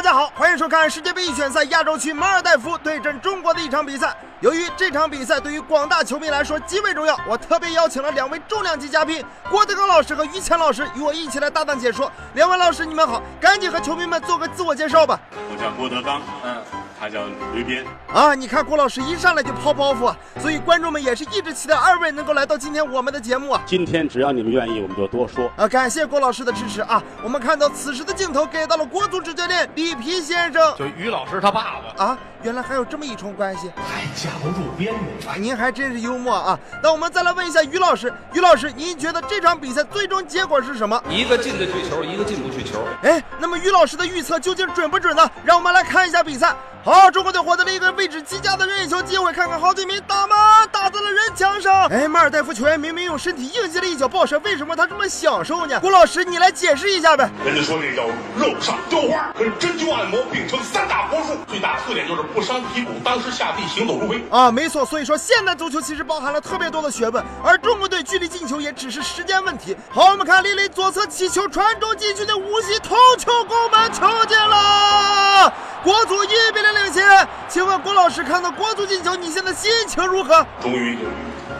[0.00, 4.16] 大家好欢迎收看世界杯预选赛亚洲区马尔代夫对阵中国的一场比赛。
[4.40, 12.10] 由于这场比赛对于广大球迷来说极为重要，我特别邀请了两位重量级嘉宾郭德纲老师和于谦老师与我一起来搭档解说。
[12.32, 15.20] 两位老师，你们好，赶紧和球迷们做个自我介绍吧。
[15.52, 16.56] 我叫郭德纲，嗯，
[16.98, 17.20] 他叫
[17.52, 17.84] 吕斌。
[18.14, 23.62] 啊，你看郭老师一上来就抛包袱啊，所以观众们也是一直期待二位能够来到今天我们的节目啊。
[23.66, 25.52] 今天只要你们愿意，我们就多说。
[25.54, 27.02] 啊，感谢郭老师的支持啊！
[27.22, 34.94] 我们看到此时的镜头给到了国足主教练里皮先生就于老师他爸爸，啊，原来还有这么一重关系还架不住边
[35.28, 35.36] 啊！
[35.38, 36.58] 您还真是幽默啊！
[36.82, 41.02] 那我们再来问一下于老师，于老师，您觉得这场比赛最终结果是什么？
[41.10, 42.82] 一个进得去球，一个进不去球。
[43.02, 45.30] 哎，那么于老师的预测究竟准不准呢？
[45.44, 46.56] 让我们来看一下比赛。
[46.82, 51.86] 好，中国队获得了一个位置极佳的任意球机会，看看郝俊明打吗打在了人墙上。
[51.88, 55.78] 哎，马尔代夫球员明明用身体硬接了一脚爆射，为什么他这么享受呢？
[55.80, 57.28] 郭老师，你来解释一下呗。
[57.44, 58.04] 人家说那叫
[58.38, 64.24] 肉上雕花，跟针灸按摩并称三大国术，最大特点就是不伤皮骨，当时下地行走如飞。
[64.30, 69.76] 啊，没错，所以说现代足球其实包含了特别多的学问，而中国队距离进球也只是时间问题。
[69.90, 77.28] 好，我们看李磊左侧起球传中禁区的无锡头球攻门球进了，国足一比零领先。
[77.48, 80.46] 请问郭老师看到国足进球，你现在心情如何？
[80.60, 80.98] 终于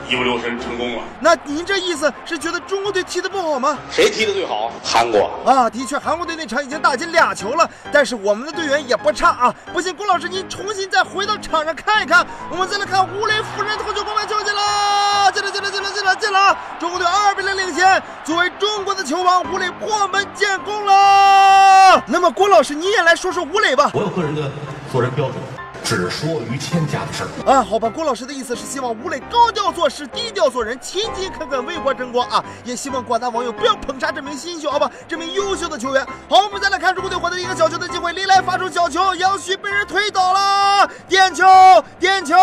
[0.08, 1.02] 一不留神成功了。
[1.20, 3.78] 那您这意思是觉得中国队踢得不好吗？
[3.90, 4.70] 谁踢得最好？
[4.84, 9.54] 韩国啊，的确，韩国队那场已经打进俩球了，但是我们的队员也不差啊。
[9.72, 12.26] 不信，郭老师您重新再回到场上看一看。
[12.50, 16.56] 我们再来看吴磊夫人头球攻门球进了，进了，进了，进了，进了，进了！
[16.78, 18.02] 中国队二比零领先。
[18.24, 22.02] 作为中国的球王，吴磊破门建功了。
[22.06, 23.90] 那么，郭老师你也来说说吴磊吧。
[23.92, 24.50] 我有个人的
[24.90, 25.36] 做人标准，
[25.90, 27.50] 只说于谦家的事儿。
[27.50, 32.44] 啊，好吧，郭老师的意思是希望吴磊高调做事，低调做人，勤勤恳恳为国争光啊！
[32.62, 34.88] 也希望广大网友不要捧杀这名新秀，好吧？
[35.08, 36.06] 这名优秀的球员。
[36.28, 41.44] 好，我们再来看中国队获得一个小球的机会，林来发出小球，杨旭被人推倒了，点球，
[41.98, 42.36] 点球！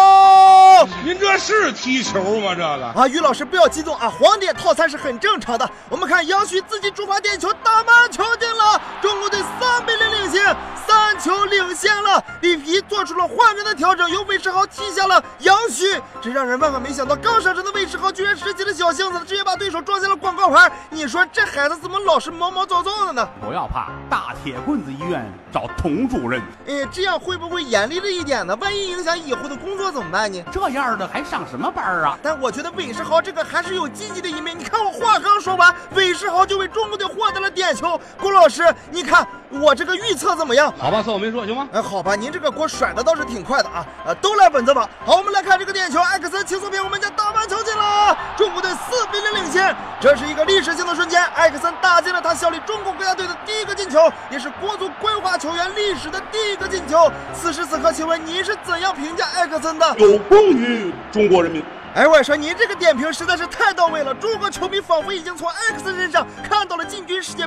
[1.06, 2.54] 您这是踢球吗？
[2.54, 5.70] 这个啊，于老师不要激动啊，黄点套餐是很正常的。
[5.88, 10.77] 我们看杨旭自己主罚点球，打门球进了，中国队三比零领先，三
[11.18, 12.24] 球领先了。
[12.42, 20.72] 里皮做出了换人的调整，由韦世豪踢下了杨旭，这让人万万没想到，刚上场的韦世豪居然拾起了小性子，直接把对手撞下了广告牌。
[20.90, 23.28] 你说这孩子怎么老是毛毛躁躁的呢？
[23.42, 28.56] 不要怕，大铁棍子医院找童主任，哎，这样会不会严厉了一点呢？
[28.62, 30.44] 万一影响以后的工作怎么办呢？
[30.52, 32.18] 这样的还上什么班啊？
[32.22, 34.58] 但我觉得韦世豪这个还是有积极的一面。
[34.58, 38.00] 你看我话刚说完，韦世豪就为中国队获得了点球。
[38.20, 40.72] 郭老师，你看我这个预测怎么样？
[40.78, 41.70] 好吧，算我没说，行吗？
[41.72, 43.86] 哎，好吧，您这个锅甩的倒是挺快的啊！
[44.06, 44.90] 呃，都来稳着吧。
[45.06, 49.74] 好，我们来看这个点球，艾克森轻松平我们家打完球进了，中国队四比零领先。
[50.02, 57.10] 这是一个历史性的瞬间，艾克森打进了他效力中国国家队的第一个进球，也是国足规划球员历史的第一个进球。
[57.34, 59.96] 此时此刻，请问您是怎样评价艾克森的？
[60.00, 61.64] 有功于中国人民。
[61.96, 66.86] 哎，我说您这个点评实在是太到位了，中国球迷仿佛已经从艾克森身上看到了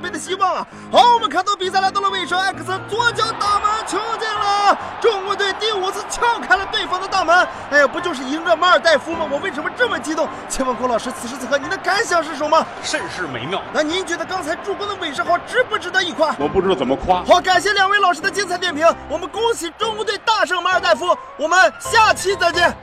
[0.01, 0.67] 界杯的希望啊！
[0.91, 7.47] 好，我们看到比赛来到了尾声，艾克森左脚打门球进了，中国队第五次撬开了对方的大门。
[7.71, 9.27] 哎呀，不就是赢着马尔代夫吗？
[9.31, 10.27] 我为什么这么激动？
[10.49, 12.67] 请问郭老师，此时此刻您的感想是什么？
[12.83, 13.61] 甚是美妙。
[13.73, 16.35] 那您觉得刚才助攻的韦世豪值不值得一夸？
[16.39, 17.23] 我不知道怎么夸。
[17.25, 22.75] 好，感谢两位老师的精彩点评，我们恭喜中国队大胜马尔代夫，我们下期再见。